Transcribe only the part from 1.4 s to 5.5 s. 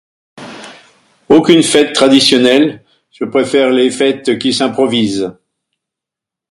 fête traditionnelle, je préfère les fêtes qui s'improvisent.